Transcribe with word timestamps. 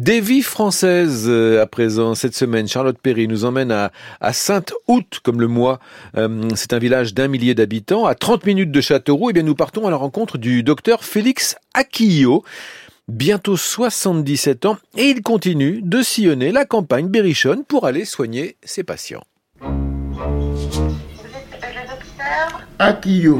Des 0.00 0.22
vies 0.22 0.40
françaises 0.40 1.26
euh, 1.28 1.60
à 1.60 1.66
présent 1.66 2.14
cette 2.14 2.34
semaine. 2.34 2.66
Charlotte 2.66 2.96
Perry 2.96 3.28
nous 3.28 3.44
emmène 3.44 3.70
à, 3.70 4.32
Sainte-Août 4.32 5.20
comme 5.22 5.42
le 5.42 5.46
mois. 5.46 5.78
Euh, 6.16 6.48
c'est 6.54 6.72
un 6.72 6.78
village 6.78 7.12
d'un 7.12 7.28
millier 7.28 7.54
d'habitants. 7.54 8.06
À 8.06 8.14
30 8.14 8.46
minutes 8.46 8.70
de 8.70 8.80
Châteauroux, 8.80 9.28
et 9.28 9.32
eh 9.32 9.34
bien 9.34 9.42
nous 9.42 9.54
partons 9.54 9.86
à 9.86 9.90
la 9.90 9.98
rencontre 9.98 10.38
du 10.38 10.62
docteur 10.62 11.04
Félix 11.04 11.54
Aquillo. 11.74 12.44
Bientôt 13.08 13.58
77 13.58 14.64
ans 14.64 14.78
et 14.96 15.10
il 15.10 15.20
continue 15.20 15.82
de 15.82 16.00
sillonner 16.00 16.50
la 16.50 16.64
campagne 16.64 17.08
berrichonne 17.08 17.64
pour 17.64 17.84
aller 17.84 18.06
soigner 18.06 18.56
ses 18.64 18.84
patients. 18.84 19.24
Aquillo. 22.78 23.38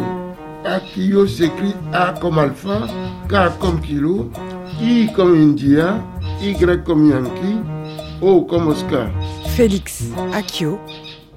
Aquillo 0.67 1.27
s'écrit 1.27 1.75
A 1.95 2.13
comme 2.21 2.39
alpha, 2.39 2.87
K 3.31 3.59
comme 3.59 3.81
kilo, 3.81 4.31
I 4.79 5.09
comme 5.17 5.35
India, 5.35 6.05
y 6.43 6.57
comme 6.85 7.11
Yankee, 7.11 7.61
O 8.23 8.43
comme 8.43 8.69
Oscar. 8.69 9.09
Félix 9.49 10.05
Akio. 10.33 10.79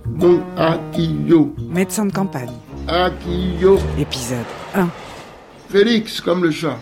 Donc 0.06 0.42
Akio. 0.58 1.54
Médecin 1.58 2.06
de 2.06 2.14
campagne. 2.14 2.52
Akio. 2.88 3.80
Épisode 3.98 4.46
1. 4.76 4.88
Félix 5.70 6.22
comme 6.22 6.44
le 6.44 6.52
chat. 6.52 6.78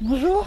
Bonjour. 0.00 0.46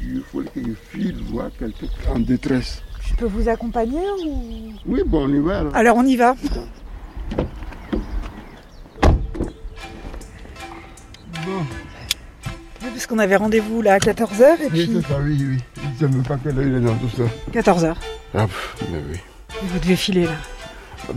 Il 0.00 0.22
faut 0.22 0.42
que 0.42 0.60
je 0.60 0.72
file 0.90 1.22
voir 1.30 1.50
quelqu'un 1.58 1.86
en 2.14 2.18
détresse. 2.18 2.82
Je 3.12 3.16
peux 3.18 3.26
vous 3.26 3.48
accompagner 3.48 4.00
ou... 4.26 4.72
Oui, 4.86 5.02
bon, 5.06 5.26
on 5.28 5.32
y 5.32 5.38
va. 5.38 5.58
alors. 5.60 5.76
Alors 5.76 5.96
on 5.98 6.04
y 6.04 6.16
va. 6.16 6.34
Bon, 11.44 11.60
Oui, 12.82 12.88
Parce 12.92 13.06
qu'on 13.06 13.18
avait 13.18 13.36
rendez-vous 13.36 13.82
là 13.82 13.94
à 13.94 13.98
14h 13.98 14.42
et 14.60 14.64
oui, 14.64 14.68
puis... 14.70 14.90
c'est 14.94 15.08
ça, 15.08 15.18
oui, 15.20 15.36
oui. 15.40 15.58
Je 16.00 16.06
ne 16.06 16.22
sais 16.22 16.28
pas 16.28 16.36
quelle 16.42 16.58
heure 16.58 16.66
il 16.66 16.74
est 16.74 16.80
dans 16.80 16.96
tout 16.96 17.08
ça. 17.10 17.22
14h. 17.52 17.94
Ah, 18.34 18.46
pff, 18.46 18.76
mais 18.90 18.98
oui. 19.10 19.18
Vous 19.62 19.78
devez 19.78 19.96
filer 19.96 20.24
là. 20.24 20.32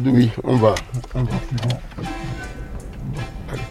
Oui, 0.04 0.32
on 0.44 0.56
va. 0.58 0.76
On 1.14 1.24
va. 1.24 1.32
Bon, 1.64 1.78
allez, 3.52 3.62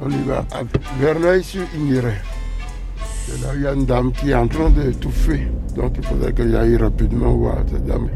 on 0.00 0.10
y 0.10 0.22
va. 0.22 0.44
À 0.52 0.62
Verneuil-sur-Igneray. 0.98 2.14
C'est 3.28 3.42
là 3.42 3.48
il 3.56 3.62
y 3.62 3.66
a 3.66 3.72
une 3.72 3.86
dame 3.86 4.12
qui 4.12 4.30
est 4.30 4.34
en 4.36 4.46
train 4.46 4.70
d'étouffer. 4.70 5.48
Donc 5.74 5.94
il 5.98 6.04
faudrait 6.04 6.32
que 6.32 6.48
j'aille 6.48 6.76
rapidement 6.76 7.32
voir 7.34 7.56
cette 7.68 7.84
dame. 7.84 8.08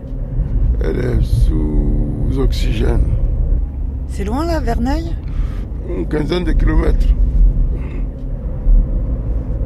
Elle 0.84 0.98
est 0.98 1.20
sous 1.20 2.38
oxygène. 2.38 3.02
C'est 4.06 4.22
loin 4.22 4.46
là, 4.46 4.60
Verneuil? 4.60 5.16
Une 5.88 6.06
quinzaine 6.06 6.44
de 6.44 6.52
kilomètres. 6.52 7.06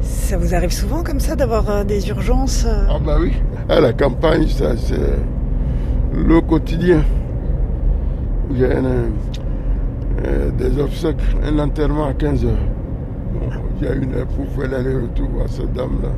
Ça 0.01 0.37
vous 0.37 0.55
arrive 0.55 0.71
souvent 0.71 1.03
comme 1.03 1.19
ça 1.19 1.35
d'avoir 1.35 1.69
euh, 1.69 1.83
des 1.83 2.09
urgences 2.09 2.65
euh? 2.65 2.87
Ah 2.89 2.97
bah 2.97 3.17
oui. 3.21 3.33
À 3.69 3.79
la 3.79 3.93
campagne, 3.93 4.47
ça 4.47 4.75
c'est 4.75 4.97
le 6.15 6.41
quotidien. 6.41 7.03
Il 8.49 8.57
y 8.57 8.63
euh, 8.63 10.49
des 10.57 10.79
obsèques, 10.79 11.21
un 11.43 11.59
enterrement 11.59 12.05
à 12.05 12.13
15 12.13 12.45
heures. 12.45 12.74
Il 13.79 13.85
y 13.85 13.87
a 13.89 13.93
une 13.93 14.13
heure 14.15 14.27
pour 14.27 14.47
faire 14.49 14.69
l'aller-retour 14.71 15.27
à 15.43 15.47
cette 15.47 15.73
dame-là. 15.73 16.09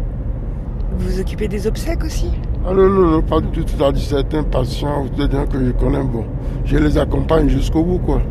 Vous 0.98 1.08
vous 1.10 1.20
occupez 1.20 1.48
des 1.48 1.66
obsèques 1.68 2.04
aussi 2.04 2.32
Ah 2.66 2.74
non, 2.74 2.88
non, 2.90 3.12
non, 3.12 3.22
pas 3.22 3.40
du 3.42 3.48
tout. 3.50 3.64
C'est-à-dire 3.68 4.02
certains 4.04 4.44
patients 4.44 5.06
ou 5.06 5.10
des 5.10 5.32
gens 5.32 5.46
que 5.46 5.60
je 5.64 5.72
connais, 5.72 6.04
bon, 6.04 6.24
je 6.66 6.78
les 6.78 6.98
accompagne 6.98 7.50
jusqu'au 7.50 7.84
bout, 7.84 8.00
quoi. 8.00 8.22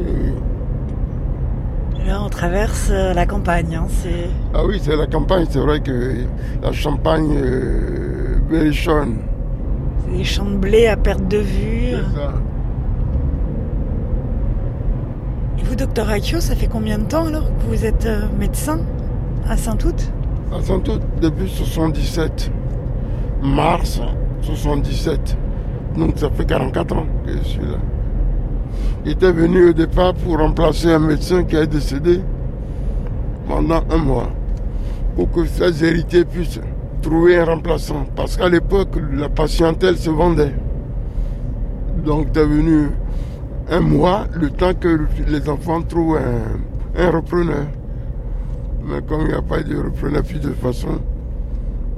Et- 0.00 0.32
Là, 2.06 2.20
on 2.24 2.28
traverse 2.28 2.88
euh, 2.90 3.14
la 3.14 3.26
campagne. 3.26 3.76
hein, 3.76 3.86
c'est... 3.88 4.28
ah 4.54 4.62
oui, 4.66 4.78
c'est 4.82 4.96
la 4.96 5.06
campagne, 5.06 5.46
c'est 5.48 5.60
vrai 5.60 5.78
que 5.80 6.14
la 6.60 6.72
Champagne 6.72 7.30
euh, 7.36 8.38
berrichonne. 8.50 9.18
c'est 10.04 10.16
des 10.18 10.24
champs 10.24 10.44
de 10.50 10.56
blé 10.56 10.88
à 10.88 10.96
perte 10.96 11.26
de 11.28 11.38
vue. 11.38 11.92
C'est 11.92 12.16
ça. 12.18 12.32
Et 15.58 15.61
vous, 15.72 15.76
docteur 15.76 16.10
Akio, 16.10 16.38
ça 16.40 16.54
fait 16.54 16.66
combien 16.66 16.98
de 16.98 17.04
temps 17.04 17.26
alors 17.26 17.44
que 17.44 17.64
vous 17.74 17.86
êtes 17.86 18.04
euh, 18.04 18.26
médecin 18.38 18.80
à 19.48 19.56
Saint-Août? 19.56 20.12
À 20.54 20.60
Saint-Août, 20.60 21.00
depuis 21.18 21.48
77. 21.48 22.50
Mars 23.42 23.98
77. 24.42 25.34
Donc 25.96 26.18
ça 26.18 26.28
fait 26.30 26.44
44 26.44 26.94
ans 26.94 27.06
que 27.24 27.32
je 27.32 27.42
suis 27.42 27.60
là. 27.62 27.78
J'étais 29.06 29.32
venu 29.32 29.70
au 29.70 29.72
départ 29.72 30.12
pour 30.12 30.36
remplacer 30.36 30.92
un 30.92 30.98
médecin 30.98 31.42
qui 31.44 31.56
est 31.56 31.66
décédé 31.66 32.20
pendant 33.48 33.82
un 33.90 33.96
mois. 33.98 34.28
Pour 35.16 35.30
que 35.30 35.46
ces 35.46 35.84
héritiers 35.84 36.26
puissent 36.26 36.60
trouver 37.00 37.38
un 37.38 37.46
remplaçant. 37.46 38.04
Parce 38.14 38.36
qu'à 38.36 38.50
l'époque, 38.50 38.90
la 39.10 39.30
patientèle 39.30 39.96
se 39.96 40.10
vendait. 40.10 40.54
Donc 42.04 42.26
j'étais 42.26 42.44
venu 42.44 42.90
un 43.72 43.80
mois, 43.80 44.26
le 44.34 44.50
temps 44.50 44.74
que 44.74 45.00
les 45.28 45.48
enfants 45.48 45.82
trouvent 45.82 46.18
un, 46.18 47.02
un 47.02 47.10
repreneur. 47.10 47.66
Mais 48.84 49.00
comme 49.02 49.22
il 49.22 49.28
n'y 49.28 49.34
a 49.34 49.42
pas 49.42 49.62
de 49.62 49.76
repreneur, 49.76 50.22
puis 50.22 50.38
de 50.38 50.48
toute 50.48 50.60
façon, 50.60 50.98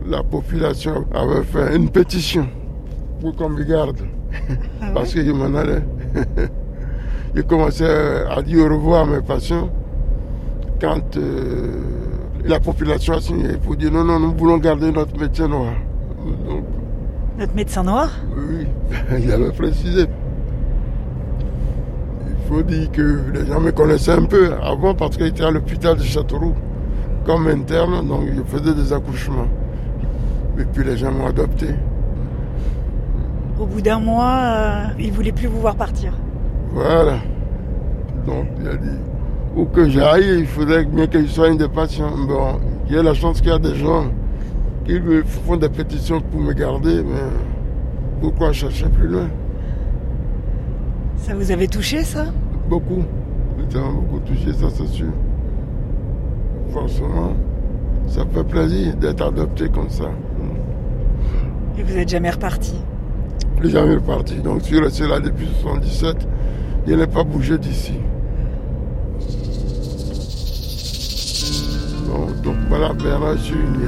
la 0.07 0.23
population 0.23 1.05
avait 1.13 1.43
fait 1.43 1.77
une 1.77 1.89
pétition 1.91 2.47
pour 3.21 3.35
qu'on 3.35 3.49
me 3.49 3.65
garde. 3.65 3.99
Ah 4.83 4.87
Parce 4.95 5.15
que 5.15 5.25
je 5.25 5.31
m'en 5.33 5.55
allais. 5.57 5.83
je 7.35 7.43
commençais 7.43 8.25
à 8.31 8.41
dire 8.43 8.67
au 8.67 8.69
revoir 8.77 9.03
à 9.03 9.07
mes 9.07 9.23
patients 9.23 9.69
quand 10.81 11.17
euh, 11.17 11.73
la 12.45 12.61
population 12.61 13.15
a 13.15 13.21
signé 13.21 13.57
pour 13.57 13.77
dire 13.77 13.91
non, 13.91 14.05
non, 14.05 14.21
nous 14.21 14.33
voulons 14.37 14.59
garder 14.59 14.93
notre 14.93 15.19
médecin 15.19 15.49
noir. 15.49 15.73
Donc, 16.47 16.65
Notre 17.39 17.55
médecin 17.55 17.83
noir? 17.83 18.11
oui, 18.37 18.67
il 19.25 19.33
avait 19.33 19.51
précisé. 19.53 20.07
Il 22.45 22.55
faut 22.55 22.63
dire 22.63 22.91
que 22.93 23.21
les 23.33 23.47
gens 23.47 23.61
me 23.61 23.73
connaissaient 23.73 24.13
un 24.13 24.25
peu 24.25 24.53
avant 24.63 24.95
parce 24.95 25.17
qu'il 25.17 25.27
était 25.27 25.45
à 25.45 25.51
l'hôpital 25.51 25.97
de 25.97 26.03
Châteauroux 26.03 26.55
comme 27.25 27.49
interne, 27.49 28.07
donc 28.07 28.25
je 28.37 28.43
faisais 28.43 28.75
des 28.75 28.93
accouchements. 28.93 29.49
Et 30.59 30.65
puis 30.65 30.85
les 30.85 30.97
gens 30.99 31.11
m'ont 31.11 31.27
adopté. 31.27 31.69
Au 33.59 33.65
bout 33.65 33.81
d'un 33.81 33.99
mois, 33.99 34.41
euh, 34.45 34.85
il 34.99 35.11
voulait 35.11 35.33
plus 35.33 35.47
vous 35.47 35.61
voir 35.61 35.75
partir. 35.75 36.13
Voilà. 36.73 37.15
Donc 38.27 38.47
il 38.61 38.69
a 38.69 38.77
dit, 38.77 38.99
où 39.57 39.65
que 39.65 39.89
j'aille, 39.89 40.41
il 40.41 40.47
faudrait 40.47 40.85
bien 40.85 41.07
que 41.07 41.23
je 41.23 41.27
soigne 41.27 41.57
des 41.57 41.69
patients. 41.69 42.13
Bon, 42.29 42.61
il 42.89 42.95
y 42.95 42.99
a 42.99 43.03
la 43.03 43.15
chance 43.15 43.41
qu'il 43.41 43.51
y 43.51 43.55
a 43.55 43.59
des 43.59 43.75
gens 43.75 44.05
qui 44.85 45.01
me 45.01 45.23
font 45.25 45.57
des 45.57 45.71
pétitions 45.71 46.21
pour 46.21 46.41
me 46.41 46.53
garder, 46.53 47.03
mais 47.03 47.23
pourquoi 48.21 48.53
chercher 48.53 48.87
plus 48.89 49.09
loin? 49.09 49.29
Ça 51.25 51.35
vous 51.35 51.51
avait 51.51 51.69
touché 51.69 52.03
ça 52.03 52.27
Beaucoup. 52.69 53.03
Ça 53.71 53.81
m'a 53.81 53.89
beaucoup 53.89 54.21
touché, 54.21 54.53
ça 54.53 54.67
c'est 54.69 54.87
sûr. 54.89 55.11
Forcément, 56.71 57.33
ça 58.07 58.25
fait 58.31 58.45
plaisir 58.45 58.95
d'être 58.97 59.23
adopté 59.23 59.71
comme 59.71 59.89
ça. 59.89 60.11
Et 61.79 61.83
vous 61.83 61.97
êtes 61.97 62.11
jamais 62.11 62.29
reparti 62.29 62.75
Plus 63.57 63.71
jamais 63.71 63.95
reparti. 63.95 64.35
Donc 64.37 64.61
je 64.61 64.65
suis 64.67 64.79
resté 64.79 65.09
là 65.09 65.19
depuis 65.19 65.49
77. 65.63 66.29
Je 66.87 66.95
n'ai 66.95 67.07
pas 67.07 67.25
bougé 67.25 67.57
d'ici. 67.57 67.95
Bon, 72.07 72.27
donc 72.43 72.57
voilà, 72.69 72.93
je 73.37 73.41
suis 73.41 73.55
une 73.55 73.81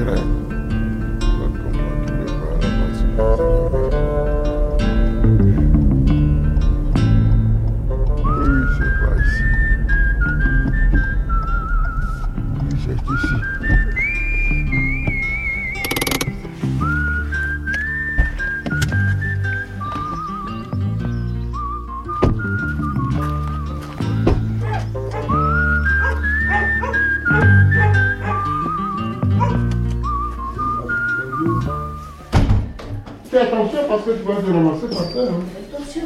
vas 34.27 34.43
te 34.43 34.51
ramasser 34.51 34.87
par 34.89 35.13
terre. 35.13 35.31
hein. 35.31 35.75
Attention. 35.75 36.03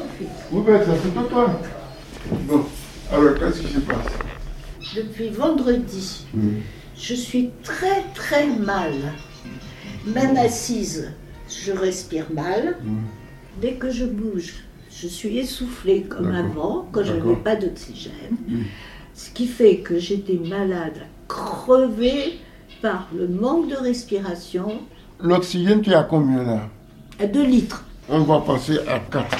Oui, 0.52 0.62
ben, 0.66 0.80
c'est 0.84 1.00
plutôt 1.00 1.22
toi. 1.28 1.60
Bon, 2.46 2.64
alors 3.12 3.34
qu'est-ce 3.34 3.60
qui 3.62 3.72
se 3.74 3.80
passe? 3.80 4.94
Depuis 4.96 5.28
vendredi, 5.30 6.26
je 6.96 7.14
suis 7.14 7.50
très 7.62 8.02
très 8.14 8.46
mal. 8.46 8.92
Même 10.06 10.36
assise, 10.36 11.12
je 11.48 11.72
respire 11.72 12.26
mal. 12.32 12.76
dès 13.60 13.74
que 13.74 13.90
je 13.90 14.04
bouge, 14.06 14.54
je 14.90 15.06
suis 15.06 15.38
essoufflée 15.38 16.02
comme 16.02 16.34
avant, 16.34 16.86
quand 16.92 17.04
je 17.04 17.12
n'avais 17.12 17.36
pas 17.36 17.56
d'oxygène. 17.56 18.36
Ce 19.14 19.30
qui 19.30 19.46
fait 19.46 19.78
que 19.78 19.98
j'étais 19.98 20.38
malade, 20.48 21.00
crevée 21.28 22.38
par 22.82 23.08
le 23.14 23.28
manque 23.28 23.68
de 23.68 23.76
respiration. 23.76 24.80
L'oxygène, 25.20 25.82
tu 25.82 25.92
as 25.92 26.02
combien 26.04 26.42
là? 26.42 26.68
À 27.18 27.26
2 27.26 27.44
litres. 27.44 27.84
On 28.10 28.20
va 28.20 28.40
passer 28.40 28.78
à 28.88 28.98
4. 28.98 29.36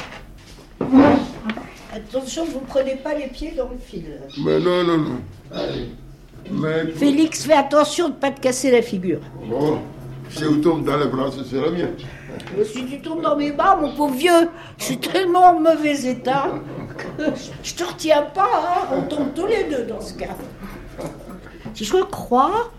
Attention, 1.92 2.44
vous 2.44 2.60
ne 2.60 2.66
prenez 2.66 2.96
pas 2.96 3.14
les 3.14 3.26
pieds 3.26 3.52
dans 3.56 3.68
le 3.68 3.78
fil. 3.78 4.04
Mais 4.44 4.60
non, 4.60 4.84
non, 4.84 4.98
non. 4.98 5.20
Allez. 5.52 5.88
Mais... 6.50 6.86
Félix, 6.92 7.44
fais 7.44 7.54
attention 7.54 8.08
de 8.08 8.14
ne 8.14 8.18
pas 8.18 8.30
te 8.30 8.40
casser 8.40 8.70
la 8.70 8.80
figure. 8.82 9.20
Bon, 9.48 9.80
si 10.30 10.44
vous 10.44 10.56
tombe 10.58 10.84
dans 10.84 10.96
les 10.96 11.08
bras, 11.08 11.30
ce 11.32 11.42
sera 11.42 11.70
bien. 11.70 11.90
Mais 12.56 12.64
si 12.64 12.86
tu 12.86 13.00
tombes 13.00 13.22
dans 13.22 13.36
mes 13.36 13.50
bras, 13.50 13.76
mon 13.76 13.94
pauvre 13.94 14.14
vieux, 14.14 14.48
je 14.78 14.84
suis 14.84 14.98
tellement 14.98 15.46
en 15.46 15.60
mauvais 15.60 16.04
état 16.08 16.46
que 16.96 17.24
je 17.64 17.74
te 17.74 17.82
retiens 17.82 18.22
pas. 18.22 18.48
hein. 18.54 18.88
On 18.96 19.02
tombe 19.02 19.34
tous 19.34 19.46
les 19.46 19.64
deux 19.64 19.84
dans 19.84 20.00
ce 20.00 20.14
cas. 20.14 20.36
Je 21.74 22.02
crois, 22.04 22.70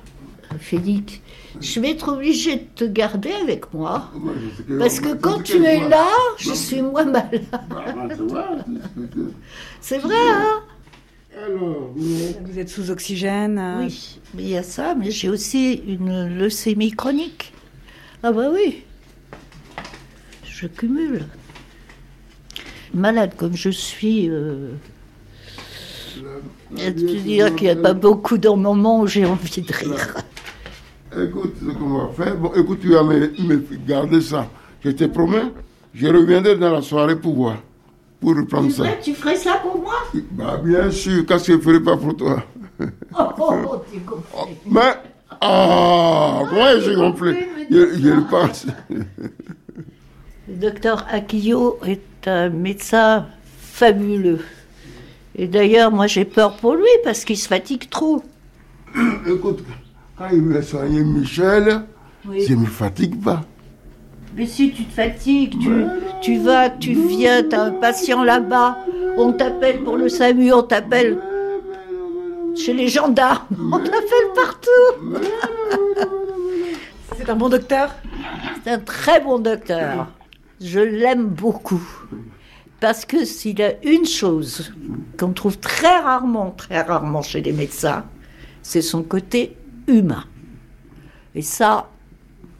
Félix, 0.60 1.20
je 1.60 1.80
vais 1.80 1.92
être 1.92 2.14
obligée 2.14 2.56
de 2.58 2.66
te 2.76 2.84
garder 2.86 3.32
avec 3.34 3.74
moi. 3.74 4.10
Sais 4.58 4.64
que- 4.64 4.78
Parce 4.80 5.00
que 5.00 5.14
quand 5.16 5.42
tu 5.44 5.64
es 5.64 5.80
moi- 5.80 5.90
là, 5.90 6.08
je 6.38 6.54
suis 6.54 6.82
moins 6.82 7.06
malade. 7.06 7.42
Bah, 7.70 7.86
tu 8.16 9.20
c'est- 9.82 9.98
vrai, 9.98 10.16
hein 10.16 10.62
Alors. 11.48 11.92
Vous 11.96 12.60
êtes 12.60 12.70
sous 12.70 12.90
oxygène 12.92 13.58
euh, 13.60 13.80
Oui, 13.86 14.20
mais 14.34 14.44
il 14.44 14.50
y 14.50 14.58
a 14.58 14.64
ça, 14.64 14.96
mais 14.96 15.12
j'ai 15.12 15.30
aussi 15.30 15.82
une 15.88 16.38
leucémie 16.38 16.92
chronique. 16.92 17.54
Ah 18.24 18.32
bah 18.32 18.50
oui, 18.54 18.84
je 20.46 20.68
cumule. 20.68 21.26
Malade 22.94 23.34
comme 23.38 23.56
je 23.56 23.70
suis, 23.70 24.30
euh, 24.30 24.72
je 26.78 26.90
peux 26.92 27.20
dire 27.20 27.56
qu'il 27.56 27.68
n'y 27.68 27.72
a 27.72 27.76
pas 27.76 27.94
beaucoup 27.94 28.38
de 28.38 28.50
moments 28.50 29.00
où 29.02 29.08
j'ai 29.08 29.26
envie 29.26 29.62
de 29.62 29.74
rire. 29.74 30.18
Écoute, 31.20 31.56
ce 31.60 31.72
qu'on 31.72 31.98
va 31.98 32.08
faire, 32.14 32.38
bon, 32.38 32.52
écoute, 32.56 32.80
tu 32.82 32.90
vas 32.90 33.04
me, 33.04 33.20
me 33.20 33.86
garder 33.86 34.22
ça. 34.22 34.48
Je 34.84 34.92
te 34.92 35.04
promets, 35.06 35.44
je 35.94 36.08
reviendrai 36.08 36.56
dans 36.56 36.72
la 36.72 36.82
soirée 36.82 37.18
pour 37.18 37.36
voir, 37.36 37.58
pour 38.20 38.36
reprendre 38.36 38.72
ça. 38.72 38.84
vrai, 38.84 39.00
tu 39.04 39.14
ferais 39.14 39.36
ça 39.36 39.56
pour 39.62 39.78
moi? 39.82 39.96
Bah, 40.32 40.60
bien 40.64 40.90
sûr, 40.90 41.26
qu'est-ce 41.26 41.48
que 41.48 41.54
je 41.54 41.60
ferai 41.60 41.80
pas 41.82 41.98
pour 41.98 42.16
toi? 42.16 42.44
Oh, 43.14 43.24
oh, 43.38 43.54
oh, 43.74 43.76
t'es 43.92 44.00
gonflé. 44.00 44.58
Mais, 44.66 44.94
ah, 45.40 46.42
comment 46.50 46.80
j'ai 46.84 46.96
gonflé 46.96 47.48
je, 47.70 48.00
je 48.02 48.10
le 48.10 48.28
pense. 48.28 48.66
Le 48.90 50.56
docteur 50.56 51.06
Akio 51.12 51.78
est 51.86 52.28
un 52.28 52.50
médecin 52.50 53.28
fabuleux. 53.60 54.40
Et 55.36 55.48
d'ailleurs, 55.48 55.92
moi 55.92 56.08
j'ai 56.08 56.26
peur 56.26 56.58
pour 56.58 56.76
lui 56.76 56.88
parce 57.04 57.24
qu'il 57.24 57.38
se 57.38 57.48
fatigue 57.48 57.88
trop. 57.90 58.24
Écoute, 59.28 59.64
quand 60.22 60.36
il 60.36 60.42
m'a 60.44 60.62
soigné 60.62 61.04
Michel, 61.04 61.82
Oui. 62.28 62.46
je 62.48 62.54
ne 62.54 62.60
me 62.62 62.66
fatigue 62.68 63.22
pas. 63.24 63.42
Mais 64.36 64.46
si 64.46 64.72
tu 64.72 64.84
te 64.86 64.94
fatigues, 64.94 65.58
tu, 65.60 65.72
tu 66.22 66.38
vas, 66.38 66.70
tu 66.70 66.94
viens, 66.94 67.44
t'as 67.44 67.64
un 67.66 67.72
patient 67.72 68.24
là-bas, 68.24 68.78
on 69.18 69.34
t'appelle 69.34 69.80
pour 69.84 69.98
le 69.98 70.08
SAMU, 70.10 70.54
on 70.54 70.62
t'appelle 70.64 71.18
chez 72.56 72.74
les 72.74 72.88
gendarmes, 72.88 73.46
on 73.74 73.80
t'appelle 73.80 74.30
partout. 74.36 75.18
C'est 77.18 77.30
un 77.30 77.36
bon 77.36 77.50
docteur? 77.50 77.94
C'est 78.64 78.72
un 78.72 78.80
très 78.80 79.22
bon 79.22 79.40
docteur. 79.40 80.08
Je 80.62 80.80
l'aime 80.80 81.26
beaucoup. 81.26 81.82
Parce 82.80 83.06
que 83.06 83.26
s'il 83.26 83.62
a 83.62 83.74
une 83.84 84.06
chose 84.06 84.72
qu'on 85.20 85.34
trouve 85.34 85.58
très 85.58 86.00
rarement, 86.00 86.52
très 86.52 86.82
rarement 86.82 87.22
chez 87.24 87.42
les 87.42 87.52
médecins, 87.54 88.06
c'est 88.64 88.82
son 88.82 89.02
côté 89.04 89.56
humain. 89.88 90.24
Et 91.36 91.42
ça, 91.42 91.90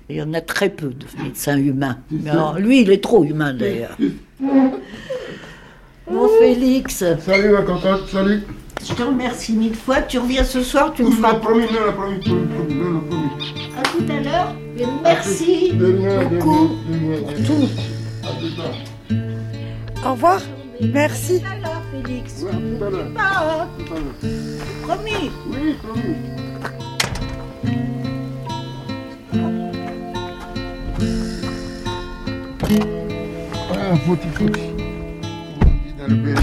il 0.10 0.16
y 0.18 0.22
en 0.22 0.34
a 0.34 0.42
très 0.42 0.70
peu 0.70 0.88
de 0.90 1.06
médecins 1.24 1.58
humains. 1.58 1.98
Mais 2.12 2.30
alors, 2.30 2.58
lui, 2.60 2.82
il 2.82 2.92
est 2.92 3.04
trop 3.04 3.24
humain 3.24 3.54
d'ailleurs. 3.54 3.98
Mon 6.10 6.28
Félix, 6.40 7.04
Salut 7.26 7.50
ma 7.52 7.62
cocotte, 7.62 8.10
salut. 8.10 8.42
je 8.86 8.94
te 8.94 9.02
remercie 9.04 9.54
mille 9.54 9.76
fois. 9.76 10.02
Tu 10.02 10.18
reviens 10.20 10.44
ce 10.44 10.62
soir, 10.62 10.94
tu 10.94 11.04
me 11.04 11.12
feras 11.12 11.34
l'a 11.34 11.40
promis, 11.40 11.64
non, 11.72 11.86
l'a 11.86 11.92
promis, 11.94 12.20
promis, 12.20 12.48
promis, 12.48 12.74
non, 12.76 12.92
l'a 12.94 13.00
promis. 13.00 13.30
à 13.78 13.84
tout 13.84 14.12
à 14.12 14.20
l'heure. 14.22 14.56
Et 14.78 14.86
merci 15.04 15.72
beaucoup 15.74 16.70
pour 17.20 17.34
tout. 17.46 17.70
Au 20.06 20.12
revoir. 20.12 20.42
Merci. 20.82 21.42
Félix. 22.04 22.44
Promis. 24.84 25.32
Oui, 25.50 25.76
promis. 25.84 26.16
Ah, 33.74 33.96
fauti. 34.06 34.28
Comme 34.38 34.48
on 34.48 34.52
dit 34.52 35.94
dans 35.98 36.08
le 36.08 36.16
pays. 36.24 36.36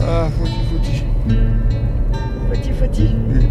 Ah, 0.00 0.28
fauti. 0.38 0.52
Foti, 2.48 2.70
foti. 2.72 3.06
Oui. 3.28 3.46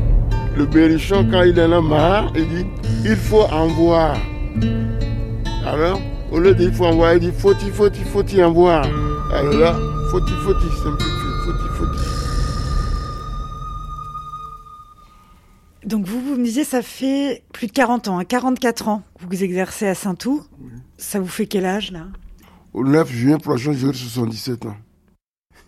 Le 0.56 0.66
berrichon, 0.66 1.28
quand 1.32 1.44
il 1.44 1.60
en 1.60 1.72
a 1.72 1.82
marre, 1.82 2.32
il 2.36 2.48
dit 2.48 2.66
il 3.06 3.16
faut 3.16 3.44
en 3.52 3.68
voir. 3.68 4.16
Alors, 5.66 6.00
au 6.32 6.40
lieu 6.40 6.54
de 6.54 6.64
il 6.64 6.74
faut 6.74 6.86
en 6.86 6.96
voir, 6.96 7.14
il 7.14 7.20
dit 7.20 7.32
faut-il, 7.38 7.72
faut-il, 7.72 8.06
faut-il 8.06 8.44
en 8.44 8.52
voir. 8.52 8.86
Alors 9.34 9.54
là, 9.54 9.76
faut-il, 10.12 10.36
faut-il, 10.38 10.70
simplifie, 10.84 11.12
faut-il, 11.46 11.70
faut-il. 11.76 12.23
Donc 15.94 16.08
vous, 16.08 16.20
vous 16.22 16.36
me 16.38 16.44
disiez, 16.44 16.64
ça 16.64 16.82
fait 16.82 17.44
plus 17.54 17.68
de 17.68 17.72
40 17.72 18.08
ans, 18.08 18.18
hein, 18.18 18.26
44 18.26 18.88
ans 18.88 19.04
que 19.20 19.28
vous 19.28 19.44
exercez 19.44 19.86
à 19.86 19.94
Saint-Ouen. 19.94 20.44
Ça 20.98 21.20
vous 21.20 21.28
fait 21.28 21.46
quel 21.46 21.68
âge 21.68 21.92
là? 21.92 22.08
Au 22.74 22.84
9 22.84 23.12
juin 23.12 23.38
prochain, 23.38 23.74
j'aurai 23.74 23.94
77 23.94 24.66
ans. 24.66 24.76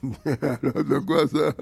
Alors, 0.25 0.83
de 0.83 0.97
quoi 1.05 1.27
ça? 1.27 1.53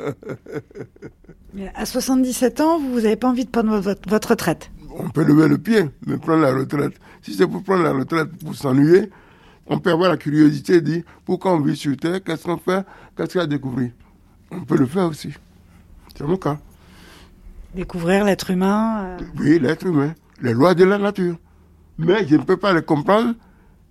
Mais 1.54 1.74
À 1.75 1.86
77 1.86 2.62
ans, 2.62 2.80
vous 2.80 3.01
n'avez 3.01 3.18
pas 3.18 3.27
envie 3.27 3.44
de 3.44 3.50
prendre 3.50 3.77
votre, 3.80 4.10
votre 4.10 4.30
retraite? 4.30 4.71
On 4.98 5.09
peut 5.09 5.25
lever 5.25 5.50
le 5.50 5.57
pied, 5.57 5.83
mais 6.07 6.16
prendre 6.18 6.44
la 6.44 6.54
retraite. 6.54 6.94
Si 7.21 7.33
c'est 7.33 7.48
pour 7.48 7.63
prendre 7.63 7.83
la 7.83 7.92
retraite 7.92 8.30
pour 8.42 8.56
s'ennuyer, 8.56 9.09
on 9.68 9.77
peut 9.77 9.92
avoir 9.92 10.09
la 10.09 10.16
curiosité 10.16 10.80
de 10.80 10.89
dire 10.89 11.04
pourquoi 11.25 11.51
on 11.51 11.59
vit 11.59 11.75
sur 11.75 11.98
Terre, 11.98 12.24
qu'est-ce 12.24 12.45
qu'on 12.45 12.57
fait, 12.57 12.85
qu'est-ce 13.18 13.28
qu'il 13.28 13.40
y 13.40 13.42
a 13.42 13.44
à 13.44 13.47
découvrir? 13.47 13.92
On 14.52 14.61
peut 14.61 14.78
le 14.78 14.85
faire 14.85 15.07
aussi. 15.09 15.33
C'est 16.16 16.23
mon 16.23 16.37
cas. 16.37 16.57
Découvrir 17.75 18.23
l'être 18.23 18.51
humain 18.51 19.03
euh, 19.03 19.18
Oui, 19.39 19.59
l'être 19.59 19.85
humain, 19.85 20.13
les 20.42 20.53
lois 20.53 20.75
de 20.75 20.83
la 20.83 20.97
nature. 20.97 21.35
Mais 21.97 22.27
je 22.27 22.35
ne 22.35 22.44
peux 22.44 22.57
pas 22.57 22.73
les 22.73 22.83
comprendre 22.83 23.33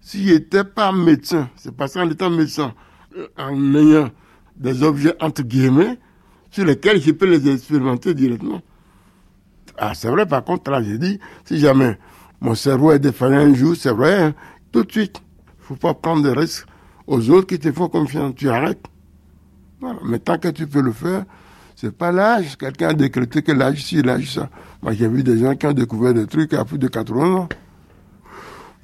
si 0.00 0.26
je 0.26 0.34
n'étais 0.34 0.64
pas 0.64 0.92
médecin. 0.92 1.48
C'est 1.56 1.74
parce 1.74 1.94
qu'en 1.94 2.08
étant 2.08 2.30
médecin, 2.30 2.74
euh, 3.16 3.26
en 3.36 3.74
ayant 3.74 4.10
des 4.56 4.82
objets 4.82 5.14
entre 5.20 5.42
guillemets, 5.42 5.98
sur 6.50 6.64
lesquels 6.64 7.00
je 7.00 7.10
peux 7.10 7.26
les 7.26 7.48
expérimenter 7.50 8.14
directement. 8.14 8.60
Ah, 9.78 9.94
c'est 9.94 10.08
vrai, 10.08 10.26
par 10.26 10.44
contre, 10.44 10.70
là, 10.70 10.82
j'ai 10.82 10.98
dit, 10.98 11.18
si 11.44 11.58
jamais 11.58 11.98
mon 12.40 12.54
cerveau 12.54 12.92
est 12.92 12.98
défaillant 12.98 13.50
un 13.50 13.54
jour, 13.54 13.74
c'est 13.74 13.92
vrai, 13.92 14.22
hein, 14.22 14.34
tout 14.70 14.84
de 14.84 14.92
suite. 14.92 15.22
Il 15.60 15.64
faut 15.64 15.76
pas 15.76 15.94
prendre 15.94 16.22
des 16.22 16.38
risques 16.38 16.66
aux 17.06 17.30
autres 17.30 17.46
qui 17.46 17.58
te 17.58 17.72
font 17.72 17.88
confiance. 17.88 18.34
Tu 18.36 18.48
arrêtes. 18.48 18.84
Mais 20.04 20.18
tant 20.18 20.38
que 20.38 20.48
tu 20.48 20.66
peux 20.66 20.82
le 20.82 20.92
faire, 20.92 21.24
c'est 21.82 21.90
pas 21.90 22.12
l'âge. 22.12 22.56
Quelqu'un 22.56 22.90
a 22.90 22.94
décrété 22.94 23.42
que 23.42 23.50
l'âge 23.50 23.82
ci, 23.82 24.02
l'âge 24.02 24.34
ça. 24.34 24.48
Moi, 24.82 24.92
j'ai 24.92 25.08
vu 25.08 25.24
des 25.24 25.36
gens 25.36 25.56
qui 25.56 25.66
ont 25.66 25.72
découvert 25.72 26.14
des 26.14 26.28
trucs 26.28 26.54
à 26.54 26.64
plus 26.64 26.78
de 26.78 26.86
80 26.86 27.34
ans. 27.34 27.48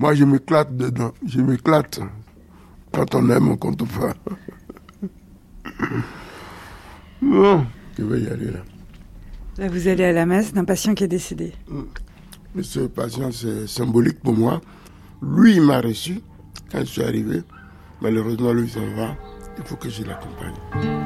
Moi, 0.01 0.15
je 0.15 0.25
m'éclate 0.25 0.77
dedans. 0.77 1.13
Je 1.25 1.41
m'éclate. 1.41 2.01
Quand 2.93 3.15
on 3.15 3.31
aime, 3.31 3.51
on 3.51 3.57
compte 3.57 3.87
pas. 3.87 4.15
bon, 7.23 7.67
je 7.97 8.03
vais 8.03 8.21
y 8.21 8.27
aller 8.27 8.47
là. 8.47 8.65
Là, 9.59 9.69
vous 9.69 9.87
allez 9.87 10.03
à 10.03 10.13
la 10.13 10.27
messe 10.27 10.53
d'un 10.53 10.65
patient 10.65 10.95
qui 10.95 11.05
est 11.05 11.09
décédé. 11.09 11.53
Mais 12.57 12.65
ce 12.65 12.81
patient, 12.81 13.31
c'est 13.31 13.69
symbolique 13.69 14.19
pour 14.21 14.37
moi. 14.37 14.61
Lui, 15.23 15.55
il 15.55 15.63
m'a 15.63 15.81
reçu 15.81 16.21
quand 16.73 16.81
je 16.81 16.85
suis 16.87 17.03
arrivé. 17.05 17.43
Malheureusement, 18.01 18.53
lui, 18.53 18.65
il 18.65 18.71
s'en 18.71 18.93
va. 18.97 19.17
Il 19.57 19.63
faut 19.63 19.77
que 19.77 19.89
je 19.89 20.03
l'accompagne. 20.03 20.98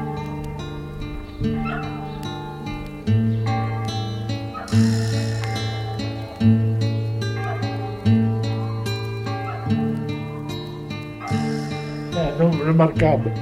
Remarquable. 12.87 13.33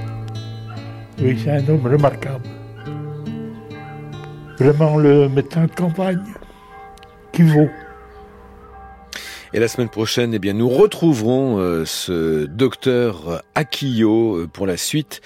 Oui, 1.20 1.38
c'est 1.42 1.50
un 1.50 1.68
homme 1.68 1.86
remarquable. 1.86 2.44
Vraiment 4.58 4.98
le 4.98 5.28
médecin 5.28 5.66
de 5.66 5.70
campagne 5.70 6.22
qui 7.32 7.42
vaut. 7.42 7.68
Et 9.52 9.58
la 9.58 9.66
semaine 9.66 9.88
prochaine, 9.88 10.32
eh 10.32 10.38
bien, 10.38 10.52
nous 10.52 10.68
retrouverons 10.68 11.58
euh, 11.58 11.84
ce 11.84 12.44
docteur 12.46 13.42
Akio 13.56 14.36
euh, 14.36 14.46
pour 14.46 14.66
la 14.66 14.76
suite 14.76 15.22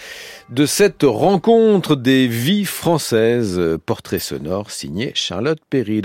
de 0.49 0.64
cette 0.64 1.02
rencontre 1.02 1.94
des 1.94 2.26
vies 2.26 2.64
françaises, 2.64 3.61
portrait 3.85 4.18
sonore 4.18 4.71
signé 4.71 5.12
Charlotte 5.14 5.61
Perry. 5.68 6.00